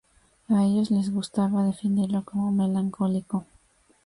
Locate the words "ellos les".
0.65-1.13